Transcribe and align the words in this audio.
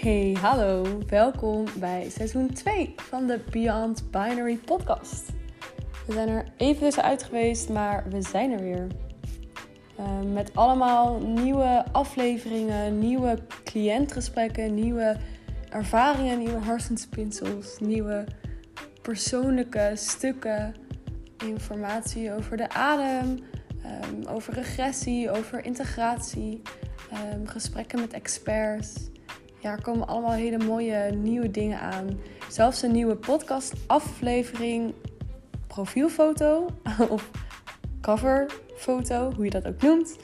Hey, 0.00 0.36
hallo. 0.40 0.98
Welkom 1.06 1.64
bij 1.78 2.10
seizoen 2.10 2.52
2 2.52 2.94
van 2.96 3.26
de 3.26 3.40
Beyond 3.50 4.10
Binary 4.10 4.56
podcast. 4.56 5.24
We 6.06 6.12
zijn 6.12 6.28
er 6.28 6.44
even 6.56 6.82
tussenuit 6.82 7.22
geweest, 7.22 7.68
maar 7.68 8.04
we 8.08 8.22
zijn 8.22 8.52
er 8.52 8.60
weer. 8.60 8.86
Uh, 9.98 10.32
met 10.32 10.56
allemaal 10.56 11.18
nieuwe 11.18 11.84
afleveringen, 11.92 12.98
nieuwe 12.98 13.38
cliëntgesprekken, 13.64 14.74
nieuwe 14.74 15.16
ervaringen, 15.68 16.38
nieuwe 16.38 16.64
hersenspinsels, 16.64 17.78
nieuwe 17.78 18.24
persoonlijke 19.02 19.92
stukken, 19.94 20.74
informatie 21.44 22.32
over 22.32 22.56
de 22.56 22.68
adem, 22.68 23.38
um, 23.84 24.26
over 24.26 24.54
regressie, 24.54 25.30
over 25.30 25.64
integratie, 25.64 26.62
um, 27.34 27.46
gesprekken 27.46 28.00
met 28.00 28.12
experts. 28.12 29.10
Ja, 29.60 29.70
er 29.70 29.82
komen 29.82 30.06
allemaal 30.06 30.32
hele 30.32 30.64
mooie 30.64 31.10
nieuwe 31.10 31.50
dingen 31.50 31.80
aan. 31.80 32.20
Zelfs 32.48 32.82
een 32.82 32.92
nieuwe 32.92 33.16
podcast 33.16 33.74
aflevering, 33.86 34.94
profielfoto 35.66 36.66
of 37.08 37.30
coverfoto, 38.00 39.32
hoe 39.34 39.44
je 39.44 39.50
dat 39.50 39.66
ook 39.66 39.82
noemt. 39.82 40.16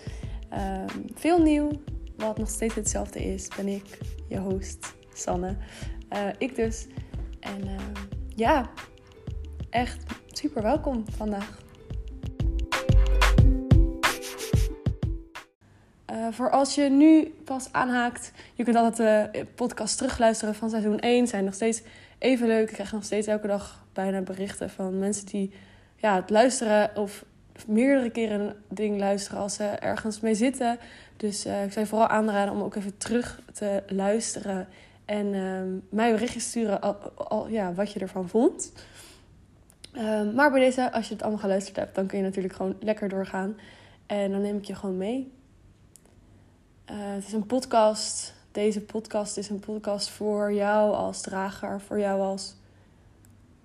Um, 0.53 1.05
veel 1.15 1.43
nieuw, 1.43 1.71
wat 2.17 2.39
nog 2.39 2.49
steeds 2.49 2.75
hetzelfde 2.75 3.25
is, 3.25 3.49
ben 3.57 3.69
ik, 3.69 3.99
je 4.29 4.39
host 4.39 4.95
Sanne. 5.13 5.57
Uh, 6.13 6.29
ik 6.39 6.55
dus. 6.55 6.87
En 7.41 7.65
uh, 7.65 7.81
ja, 8.35 8.71
echt 9.71 10.05
super 10.27 10.63
welkom 10.63 11.05
vandaag. 11.17 11.66
Uh, 16.17 16.27
voor 16.31 16.51
als 16.51 16.75
je 16.75 16.83
nu 16.83 17.35
pas 17.45 17.73
aanhaakt, 17.73 18.33
je 18.55 18.65
kunt 18.65 18.77
altijd 18.77 18.97
de 19.33 19.47
podcast 19.55 19.97
terugluisteren 19.97 20.55
van 20.55 20.71
seizoen 20.71 20.99
1. 20.99 21.27
Zijn 21.27 21.45
nog 21.45 21.55
steeds 21.55 21.83
even 22.19 22.47
leuk. 22.47 22.69
Ik 22.69 22.75
krijg 22.75 22.93
nog 22.93 23.05
steeds 23.05 23.27
elke 23.27 23.47
dag 23.47 23.85
bijna 23.93 24.21
berichten 24.21 24.71
van 24.71 24.99
mensen 24.99 25.27
die 25.27 25.53
ja, 25.97 26.15
het 26.15 26.31
luisteren 26.31 26.91
of 26.95 27.25
meerdere 27.67 28.11
keren 28.11 28.41
een 28.41 28.55
ding 28.69 28.99
luisteren 28.99 29.41
als 29.41 29.55
ze 29.55 29.65
ergens 29.65 30.21
mee 30.21 30.35
zitten. 30.35 30.79
Dus 31.17 31.47
uh, 31.47 31.65
ik 31.65 31.73
zou 31.73 31.85
je 31.85 31.91
vooral 31.91 32.09
aanraden 32.09 32.55
om 32.55 32.63
ook 32.63 32.75
even 32.75 32.97
terug 32.97 33.41
te 33.53 33.83
luisteren 33.89 34.69
en 35.05 35.27
uh, 35.27 35.61
mij 35.89 36.13
berichtjes 36.13 36.49
sturen 36.49 36.81
al, 37.15 37.49
ja, 37.49 37.75
wat 37.75 37.93
je 37.93 38.01
ervan 38.01 38.29
vond. 38.29 38.73
Uh, 39.93 40.33
maar 40.35 40.51
bij 40.51 40.61
deze, 40.61 40.93
als 40.93 41.07
je 41.09 41.13
het 41.13 41.23
allemaal 41.23 41.41
geluisterd 41.41 41.77
hebt, 41.77 41.95
dan 41.95 42.07
kun 42.07 42.19
je 42.19 42.25
natuurlijk 42.25 42.55
gewoon 42.55 42.77
lekker 42.81 43.09
doorgaan. 43.09 43.57
En 44.07 44.31
dan 44.31 44.43
neem 44.43 44.57
ik 44.57 44.65
je 44.65 44.75
gewoon 44.75 44.97
mee. 44.97 45.33
Uh, 46.91 46.97
het 46.99 47.27
is 47.27 47.33
een 47.33 47.47
podcast. 47.47 48.35
Deze 48.53 48.81
podcast 48.81 49.37
is 49.37 49.49
een 49.49 49.61
podcast 49.61 50.09
voor 50.09 50.53
jou 50.53 50.95
als 50.95 51.21
drager, 51.21 51.81
voor 51.81 51.99
jou 51.99 52.21
als 52.21 52.55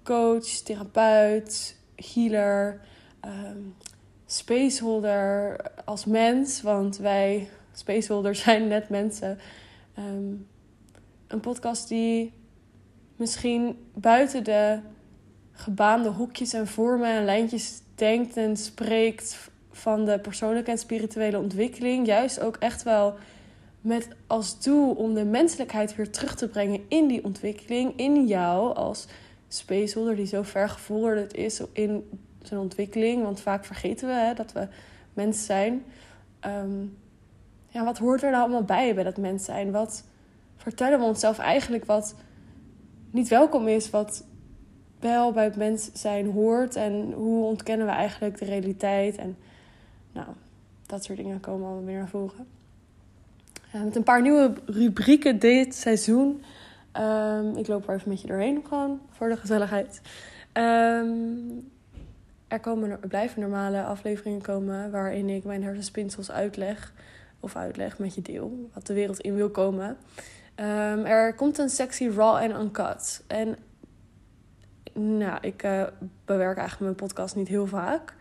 coach, 0.03 0.45
therapeut, 0.45 1.77
healer, 1.95 2.81
um, 3.25 3.75
spaceholder, 4.25 5.57
als 5.85 6.05
mens. 6.05 6.61
Want 6.61 6.97
wij, 6.97 7.49
spaceholders, 7.73 8.41
zijn 8.43 8.67
net 8.67 8.89
mensen. 8.89 9.39
Um, 9.97 10.47
een 11.27 11.39
podcast 11.39 11.87
die 11.87 12.33
misschien 13.15 13.87
buiten 13.93 14.43
de 14.43 14.79
gebaande 15.51 16.09
hoekjes 16.09 16.53
en 16.53 16.67
vormen 16.67 17.09
en 17.09 17.25
lijntjes 17.25 17.81
denkt 17.95 18.37
en 18.37 18.57
spreekt 18.57 19.50
van 19.71 20.05
de 20.05 20.19
persoonlijke 20.19 20.71
en 20.71 20.77
spirituele 20.77 21.39
ontwikkeling. 21.39 22.05
Juist 22.07 22.39
ook 22.39 22.55
echt 22.55 22.83
wel 22.83 23.15
met 23.81 24.07
als 24.27 24.63
doel 24.63 24.93
om 24.93 25.13
de 25.13 25.25
menselijkheid 25.25 25.95
weer 25.95 26.09
terug 26.09 26.35
te 26.35 26.47
brengen 26.47 26.81
in 26.87 27.07
die 27.07 27.23
ontwikkeling. 27.23 27.93
In 27.95 28.27
jou 28.27 28.75
als 28.75 29.07
spaceholder 29.47 30.15
die 30.15 30.25
zo 30.25 30.41
ver 30.41 30.69
gevorderd 30.69 31.35
is 31.35 31.61
in 31.71 32.09
zijn 32.41 32.59
ontwikkeling. 32.59 33.23
Want 33.23 33.41
vaak 33.41 33.65
vergeten 33.65 34.07
we 34.07 34.13
hè, 34.13 34.33
dat 34.33 34.51
we 34.51 34.67
mens 35.13 35.45
zijn. 35.45 35.83
Um, 36.45 36.97
ja, 37.67 37.83
wat 37.83 37.97
hoort 37.97 38.23
er 38.23 38.31
nou 38.31 38.43
allemaal 38.43 38.63
bij 38.63 38.95
bij 38.95 39.03
dat 39.03 39.17
mens 39.17 39.45
zijn? 39.45 39.71
Wat 39.71 40.03
vertellen 40.57 40.99
we 40.99 41.05
onszelf 41.05 41.37
eigenlijk 41.37 41.85
wat 41.85 42.15
niet 43.11 43.27
welkom 43.27 43.67
is, 43.67 43.89
wat 43.89 44.25
wel 44.99 45.31
bij 45.31 45.43
het 45.43 45.55
mens 45.55 45.89
zijn 45.93 46.31
hoort 46.31 46.75
en 46.75 47.11
hoe 47.11 47.45
ontkennen 47.45 47.85
we 47.85 47.91
eigenlijk 47.91 48.37
de 48.37 48.45
realiteit 48.45 49.17
en 49.17 49.37
nou, 50.11 50.27
dat 50.85 51.03
soort 51.03 51.17
dingen 51.17 51.39
komen 51.39 51.67
allemaal 51.67 51.85
weer 51.85 51.97
naar 51.97 52.09
voren. 52.09 52.47
Uh, 53.75 53.83
met 53.83 53.95
een 53.95 54.03
paar 54.03 54.21
nieuwe 54.21 54.53
rubrieken 54.65 55.39
dit 55.39 55.75
seizoen. 55.75 56.43
Um, 56.99 57.55
ik 57.55 57.67
loop 57.67 57.87
er 57.87 57.95
even 57.95 58.09
met 58.09 58.21
je 58.21 58.27
doorheen, 58.27 58.63
gewoon 58.67 59.01
voor 59.09 59.29
de 59.29 59.37
gezelligheid. 59.37 60.01
Um, 60.53 61.71
er, 62.47 62.59
komen, 62.59 62.99
blijven 63.07 63.41
normale 63.41 63.83
afleveringen 63.83 64.41
komen 64.41 64.91
waarin 64.91 65.29
ik 65.29 65.43
mijn 65.43 65.63
hersenspinsels 65.63 66.31
uitleg. 66.31 66.93
Of 67.39 67.55
uitleg 67.55 67.99
met 67.99 68.15
je 68.15 68.21
deel, 68.21 68.69
wat 68.73 68.87
de 68.87 68.93
wereld 68.93 69.19
in 69.19 69.35
wil 69.35 69.49
komen. 69.49 69.97
Um, 70.55 71.05
er 71.05 71.33
komt 71.33 71.57
een 71.57 71.69
sectie 71.69 72.11
raw 72.11 72.35
en 72.35 72.61
uncut. 72.61 73.23
En 73.27 73.57
nou, 74.93 75.37
ik 75.41 75.63
uh, 75.63 75.83
bewerk 76.25 76.57
eigenlijk 76.57 76.79
mijn 76.79 77.09
podcast 77.09 77.35
niet 77.35 77.47
heel 77.47 77.67
vaak. 77.67 78.15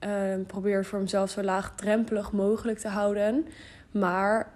Uh, 0.00 0.34
probeer 0.46 0.76
het 0.76 0.86
voor 0.86 1.00
mezelf 1.00 1.30
zo 1.30 1.42
laagdrempelig 1.42 2.32
mogelijk 2.32 2.78
te 2.78 2.88
houden. 2.88 3.46
Maar 3.90 4.52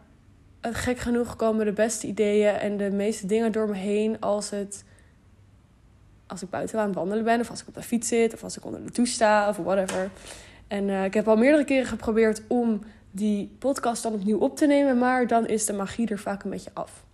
gek 0.61 0.99
genoeg 0.99 1.37
komen 1.37 1.65
de 1.65 1.73
beste 1.73 2.07
ideeën 2.07 2.55
en 2.55 2.77
de 2.77 2.91
meeste 2.91 3.27
dingen 3.27 3.53
door 3.53 3.69
me 3.69 3.77
heen 3.77 4.21
als 4.21 4.51
het. 4.51 4.85
Als 6.27 6.43
ik 6.43 6.51
buiten 6.51 6.79
aan 6.79 6.87
het 6.87 6.95
wandelen 6.95 7.25
ben, 7.25 7.41
of 7.41 7.51
als 7.51 7.61
ik 7.61 7.69
op 7.69 7.75
de 7.75 7.83
fiets 7.83 8.09
zit, 8.09 8.35
of 8.35 8.43
als 8.43 8.57
ik 8.57 8.65
onder 8.65 8.85
de 8.85 8.93
douche 8.93 9.13
sta, 9.13 9.49
of 9.49 9.57
whatever. 9.57 10.11
En 10.69 10.89
uh, 10.89 11.05
ik 11.05 11.15
heb 11.15 11.29
al 11.29 11.37
meerdere 11.37 11.65
keren 11.65 11.87
geprobeerd 11.87 12.43
om 12.47 12.81
die 13.11 13.57
podcast 13.59 14.03
dan 14.03 14.13
opnieuw 14.13 14.39
op 14.39 14.57
te 14.57 14.67
nemen, 14.67 14.99
maar 14.99 15.27
dan 15.27 15.47
is 15.47 15.65
de 15.65 15.73
magie 15.73 16.09
er 16.09 16.19
vaak 16.19 16.45
een 16.45 16.51
beetje 16.51 16.71
af. 16.73 17.05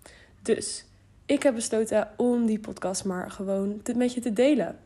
Dus 0.43 0.85
ik 1.27 1.43
heb 1.43 1.55
besloten 1.55 2.09
om 2.17 2.47
die 2.47 2.59
podcast 2.59 3.05
maar 3.05 3.31
gewoon 3.31 3.83
met 3.97 4.15
je 4.15 4.21
te 4.21 4.33
delen. 4.33 4.79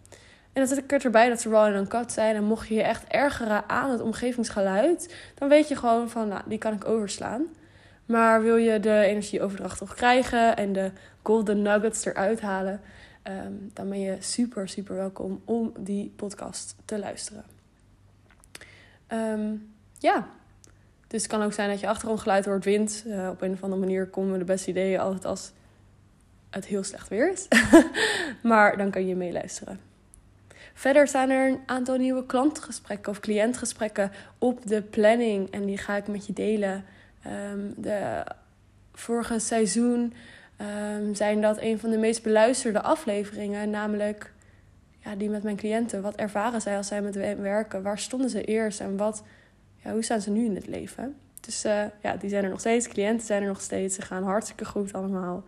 En 0.53 0.67
dan 0.67 0.67
zet 0.67 0.79
ik 0.79 0.93
erbij 0.93 1.29
dat 1.29 1.41
ze 1.41 1.49
raw 1.49 1.67
en 1.67 1.81
uncut 1.81 2.13
zijn. 2.13 2.37
En 2.37 2.45
mocht 2.45 2.69
je 2.69 2.75
je 2.75 2.83
echt 2.83 3.05
ergeren 3.09 3.69
aan 3.69 3.91
het 3.91 4.01
omgevingsgeluid, 4.01 5.15
dan 5.35 5.49
weet 5.49 5.69
je 5.69 5.77
gewoon 5.77 6.11
van, 6.11 6.29
nou, 6.29 6.43
die 6.47 6.59
kan 6.59 6.73
ik 6.73 6.85
overslaan. 6.85 7.47
Maar 8.07 8.43
wil 8.43 8.57
je 8.57 8.81
de 8.81 9.01
energieoverdracht 9.01 9.79
toch 9.79 9.95
krijgen 9.95 10.57
en 10.57 10.73
de 10.73 10.91
golden 11.23 11.63
nuggets 11.63 12.05
eruit 12.05 12.41
halen, 12.41 12.81
um, 13.25 13.71
dan 13.73 13.89
ben 13.89 14.01
je 14.01 14.17
super, 14.19 14.69
super 14.69 14.95
welkom 14.95 15.43
om 15.45 15.73
die 15.79 16.13
podcast 16.17 16.77
te 16.85 16.99
luisteren. 16.99 17.45
Um, 19.13 19.73
ja, 19.99 20.29
dus 21.07 21.23
het 21.23 21.31
kan 21.31 21.43
ook 21.43 21.53
zijn 21.53 21.71
dat 21.71 21.81
je 21.81 21.89
achtergrondgeluid 21.89 22.45
hoort, 22.45 22.65
wind. 22.65 23.05
Uh, 23.07 23.29
op 23.29 23.43
een 23.43 23.53
of 23.53 23.63
andere 23.63 23.81
manier 23.81 24.07
komen 24.07 24.39
de 24.39 24.45
beste 24.45 24.71
ideeën 24.71 25.01
altijd 25.01 25.25
als 25.25 25.53
het 26.51 26.67
heel 26.67 26.85
slecht 26.85 27.09
weer 27.09 27.33
is. 27.33 27.49
maar 28.43 28.77
dan 28.77 28.91
kan 28.91 29.07
je 29.07 29.17
meeluisteren. 29.17 29.90
Verder 30.75 31.09
zijn 31.09 31.31
er 31.31 31.49
een 31.49 31.61
aantal 31.67 31.97
nieuwe 31.97 32.27
klantgesprekken 32.27 33.13
of 33.13 33.21
cliëntgesprekken 33.21 34.11
op 34.39 34.67
de 34.67 34.83
planning. 34.83 35.51
En 35.51 35.65
die 35.65 35.79
ga 35.79 35.97
ik 35.97 36.07
met 36.07 36.27
je 36.27 36.33
delen. 36.33 36.85
Um, 37.27 37.75
de 37.77 38.25
vorige 38.93 39.39
seizoen 39.39 40.15
um, 40.95 41.15
zijn 41.15 41.41
dat 41.41 41.61
een 41.61 41.79
van 41.79 41.91
de 41.91 41.99
meest 41.99 42.23
beluisterde 42.23 42.81
afleveringen. 42.81 43.71
Namelijk 43.71 44.33
ja, 44.99 45.15
die 45.17 45.31
met 45.31 45.43
mijn 45.43 45.57
cliënten. 45.57 46.03
Wat 46.03 46.15
ervaren 46.15 46.61
zij 46.61 46.77
als 46.77 46.87
zij 46.87 47.03
met 47.03 47.15
werken? 47.15 47.83
Waar 47.83 47.99
stonden 47.99 48.31
ze 48.31 48.45
eerst? 48.45 48.81
En 48.81 48.97
wat 48.97 49.23
ja, 49.77 49.93
hoe 49.93 50.03
staan 50.03 50.21
ze 50.21 50.31
nu 50.31 50.45
in 50.45 50.55
het 50.55 50.67
leven? 50.67 51.17
Dus 51.41 51.65
uh, 51.65 51.85
ja, 52.03 52.17
die 52.17 52.31
zijn 52.31 52.45
er 52.45 52.51
nog 52.51 52.61
steeds. 52.61 52.89
Cliënten 52.89 53.27
zijn 53.27 53.43
er 53.43 53.49
nog 53.49 53.61
steeds. 53.61 53.95
Ze 53.95 54.03
gaan 54.03 54.23
hartstikke 54.23 54.65
goed 54.65 54.93
allemaal. 54.93 55.45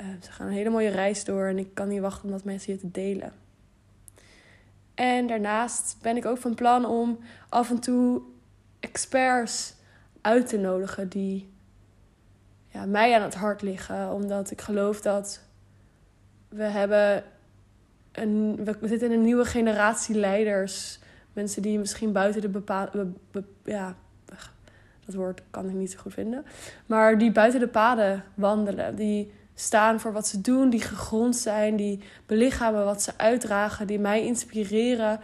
Uh, 0.00 0.06
ze 0.20 0.32
gaan 0.32 0.46
een 0.46 0.52
hele 0.52 0.70
mooie 0.70 0.90
reis 0.90 1.24
door. 1.24 1.46
En 1.46 1.58
ik 1.58 1.68
kan 1.74 1.88
niet 1.88 2.00
wachten 2.00 2.24
om 2.24 2.30
dat 2.30 2.44
mensen 2.44 2.72
hier 2.72 2.80
te 2.80 2.90
delen. 2.90 3.32
En 4.94 5.26
daarnaast 5.26 5.96
ben 6.02 6.16
ik 6.16 6.26
ook 6.26 6.38
van 6.38 6.54
plan 6.54 6.84
om 6.84 7.18
af 7.48 7.70
en 7.70 7.78
toe 7.78 8.22
experts 8.80 9.74
uit 10.20 10.48
te 10.48 10.58
nodigen 10.58 11.08
die 11.08 11.52
ja, 12.66 12.86
mij 12.86 13.14
aan 13.14 13.22
het 13.22 13.34
hart 13.34 13.62
liggen. 13.62 14.12
Omdat 14.12 14.50
ik 14.50 14.60
geloof 14.60 15.00
dat 15.00 15.40
we 16.48 16.62
hebben 16.62 17.24
een, 18.12 18.64
we 18.64 18.88
zitten 18.88 19.12
in 19.12 19.18
een 19.18 19.24
nieuwe 19.24 19.44
generatie 19.44 20.14
leiders 20.14 21.00
Mensen 21.32 21.62
die 21.62 21.78
misschien 21.78 22.12
buiten 22.12 22.40
de 22.40 22.48
bepaalde. 22.48 23.06
ja, 23.64 23.96
dat 25.04 25.14
woord 25.14 25.42
kan 25.50 25.68
ik 25.68 25.74
niet 25.74 25.90
zo 25.90 25.98
goed 25.98 26.12
vinden. 26.12 26.44
Maar 26.86 27.18
die 27.18 27.32
buiten 27.32 27.60
de 27.60 27.68
paden 27.68 28.24
wandelen. 28.34 28.94
Die 28.94 29.32
staan 29.62 30.00
voor 30.00 30.12
wat 30.12 30.28
ze 30.28 30.40
doen, 30.40 30.70
die 30.70 30.80
gegrond 30.80 31.36
zijn, 31.36 31.76
die 31.76 32.00
belichamen 32.26 32.84
wat 32.84 33.02
ze 33.02 33.12
uitdragen, 33.16 33.86
die 33.86 33.98
mij 33.98 34.24
inspireren. 34.24 35.20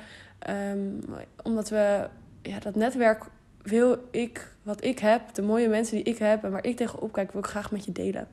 Um, 0.49 1.01
omdat 1.43 1.69
we 1.69 2.09
ja, 2.43 2.59
dat 2.59 2.75
netwerk 2.75 3.25
wil 3.63 3.99
ik, 4.11 4.53
wat 4.63 4.85
ik 4.85 4.99
heb, 4.99 5.35
de 5.35 5.43
mooie 5.43 5.69
mensen 5.69 5.97
die 5.97 6.05
ik 6.05 6.19
heb 6.19 6.45
en 6.45 6.51
waar 6.51 6.65
ik 6.65 6.77
tegenop 6.77 7.13
kijk, 7.13 7.33
wil 7.33 7.41
ik 7.41 7.47
graag 7.47 7.71
met 7.71 7.85
je 7.85 7.93
delen. 7.93 8.29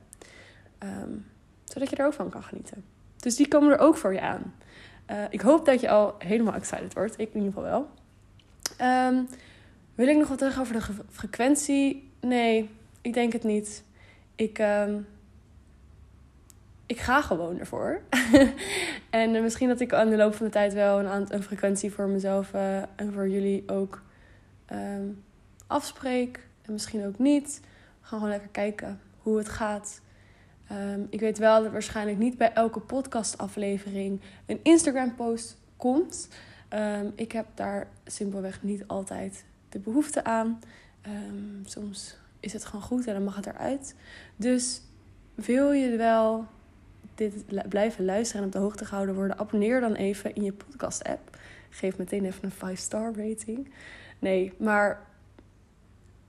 Ehm, 0.78 1.10
zodat 1.64 1.90
je 1.90 1.96
er 1.96 2.06
ook 2.06 2.12
van 2.12 2.30
kan 2.30 2.42
genieten. 2.42 2.84
Dus 3.16 3.36
die 3.36 3.48
komen 3.48 3.72
er 3.72 3.78
ook 3.78 3.96
voor 3.96 4.12
je 4.12 4.20
aan. 4.20 4.54
Eh, 5.06 5.18
ik 5.30 5.40
hoop 5.40 5.64
dat 5.64 5.80
je 5.80 5.88
al 5.88 6.14
helemaal 6.18 6.54
excited 6.54 6.94
wordt. 6.94 7.18
Ik 7.18 7.28
in 7.32 7.40
ieder 7.42 7.52
geval 7.52 7.62
wel. 7.62 7.88
Ehm, 8.76 9.22
wil 9.94 10.08
ik 10.08 10.16
nog 10.16 10.28
wat 10.28 10.38
zeggen 10.38 10.62
over 10.62 10.74
de 10.74 11.04
frequentie? 11.10 12.10
Nee, 12.20 12.70
ik 13.00 13.14
denk 13.14 13.32
het 13.32 13.44
niet. 13.44 13.84
Ik, 14.34 14.58
ehm, 14.58 14.98
ik 16.86 16.98
ga 16.98 17.22
gewoon 17.22 17.58
ervoor. 17.58 18.00
en 19.10 19.34
uh, 19.34 19.42
misschien 19.42 19.68
dat 19.68 19.80
ik 19.80 19.92
aan 19.92 20.10
de 20.10 20.16
loop 20.16 20.34
van 20.34 20.46
de 20.46 20.52
tijd 20.52 20.72
wel 20.72 21.00
een, 21.00 21.34
een 21.34 21.42
frequentie 21.42 21.92
voor 21.92 22.08
mezelf 22.08 22.52
uh, 22.54 22.76
en 22.76 23.12
voor 23.12 23.28
jullie 23.28 23.68
ook 23.68 24.02
um, 24.72 25.24
afspreek. 25.66 26.48
En 26.62 26.72
misschien 26.72 27.06
ook 27.06 27.18
niet. 27.18 27.60
Gaan 28.00 28.18
gewoon 28.18 28.32
lekker 28.32 28.50
kijken 28.50 29.00
hoe 29.18 29.38
het 29.38 29.48
gaat. 29.48 30.00
Um, 30.72 31.06
ik 31.10 31.20
weet 31.20 31.38
wel 31.38 31.62
dat 31.62 31.72
waarschijnlijk 31.72 32.18
niet 32.18 32.36
bij 32.36 32.52
elke 32.52 32.80
podcastaflevering 32.80 34.20
een 34.46 34.60
Instagram-post 34.62 35.56
komt. 35.76 36.28
Um, 36.70 37.12
ik 37.14 37.32
heb 37.32 37.46
daar 37.54 37.88
simpelweg 38.04 38.62
niet 38.62 38.84
altijd 38.86 39.44
de 39.68 39.78
behoefte 39.78 40.24
aan. 40.24 40.60
soms 41.64 42.16
is 42.40 42.52
het 42.52 42.64
gewoon 42.64 42.84
goed 42.84 43.06
en 43.06 43.14
dan 43.14 43.24
mag 43.24 43.36
het 43.36 43.46
eruit. 43.46 43.94
Dus 44.36 44.80
wil 45.34 45.72
je 45.72 45.96
wel 45.96 46.46
dit 47.16 47.68
blijven 47.68 48.04
luisteren 48.04 48.42
en 48.42 48.46
op 48.46 48.52
de 48.52 48.58
hoogte 48.58 48.84
gehouden 48.84 49.14
worden, 49.14 49.38
abonneer 49.38 49.80
dan 49.80 49.94
even 49.94 50.34
in 50.34 50.42
je 50.42 50.52
podcast-app. 50.52 51.36
Geef 51.70 51.98
meteen 51.98 52.24
even 52.24 52.44
een 52.60 52.76
5-star 52.76 53.12
rating. 53.16 53.72
Nee, 54.18 54.52
maar 54.58 55.06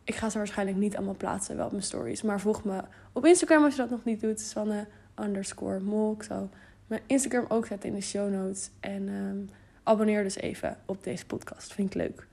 ik 0.04 0.16
ga 0.16 0.30
ze 0.30 0.38
waarschijnlijk 0.38 0.78
niet 0.78 0.96
allemaal 0.96 1.16
plaatsen, 1.16 1.56
wel 1.56 1.66
op 1.66 1.72
mijn 1.72 1.84
stories. 1.84 2.22
Maar 2.22 2.40
volg 2.40 2.64
me 2.64 2.82
op 3.12 3.26
Instagram 3.26 3.64
als 3.64 3.76
je 3.76 3.82
dat 3.82 3.90
nog 3.90 4.04
niet 4.04 4.22
doet. 4.22 4.40
Sanne 4.40 4.88
underscore 5.20 5.80
mol. 5.80 6.14
Ik 6.14 6.24
zal 6.24 6.50
mijn 6.88 7.02
Instagram 7.06 7.46
ook 7.48 7.66
zetten 7.66 7.90
in 7.90 7.96
de 7.96 8.02
show 8.02 8.32
notes. 8.32 8.70
En 8.80 9.10
um, 9.10 9.50
abonneer 9.84 10.24
dus 10.24 10.36
even 10.36 10.78
op 10.86 11.04
deze 11.04 11.26
podcast. 11.26 11.74
Vind 11.74 11.88
ik 11.88 11.96
leuk. 11.96 12.28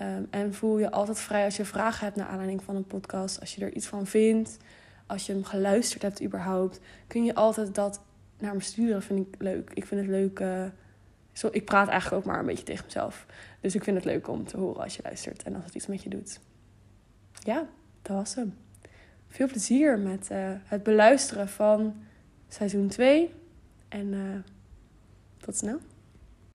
Um, 0.00 0.26
en 0.30 0.54
voel 0.54 0.78
je 0.78 0.90
altijd 0.90 1.20
vrij 1.20 1.44
als 1.44 1.56
je 1.56 1.64
vragen 1.64 2.04
hebt 2.04 2.16
naar 2.16 2.26
aanleiding 2.26 2.62
van 2.62 2.76
een 2.76 2.86
podcast. 2.86 3.40
Als 3.40 3.54
je 3.54 3.64
er 3.64 3.72
iets 3.72 3.86
van 3.86 4.06
vindt. 4.06 4.56
Als 5.06 5.26
je 5.26 5.32
hem 5.32 5.44
geluisterd 5.44 6.02
hebt 6.02 6.22
überhaupt. 6.22 6.80
Kun 7.06 7.24
je 7.24 7.34
altijd 7.34 7.74
dat 7.74 8.00
naar 8.38 8.54
me 8.54 8.60
sturen. 8.60 9.02
Vind 9.02 9.26
ik 9.26 9.42
leuk. 9.42 9.70
Ik 9.74 9.86
vind 9.86 10.00
het 10.00 10.10
leuk... 10.10 10.40
Uh, 10.40 10.64
zo, 11.32 11.48
ik 11.50 11.64
praat 11.64 11.88
eigenlijk 11.88 12.22
ook 12.22 12.30
maar 12.30 12.40
een 12.40 12.46
beetje 12.46 12.64
tegen 12.64 12.84
mezelf. 12.84 13.26
Dus 13.60 13.74
ik 13.74 13.84
vind 13.84 13.96
het 13.96 14.04
leuk 14.04 14.28
om 14.28 14.44
te 14.46 14.56
horen 14.56 14.82
als 14.82 14.96
je 14.96 15.02
luistert. 15.02 15.42
En 15.42 15.54
als 15.54 15.64
het 15.64 15.74
iets 15.74 15.86
met 15.86 16.02
je 16.02 16.08
doet. 16.08 16.40
Ja, 17.32 17.66
dat 18.02 18.16
was 18.16 18.34
hem. 18.34 18.54
Veel 19.28 19.46
plezier 19.46 19.98
met 19.98 20.28
uh, 20.32 20.52
het 20.64 20.82
beluisteren 20.82 21.48
van 21.48 21.94
seizoen 22.48 22.88
2. 22.88 23.34
En 23.88 24.12
uh, 24.12 24.20
tot 25.36 25.56
snel. 25.56 25.78